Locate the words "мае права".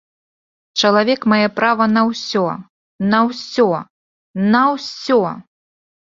1.33-1.85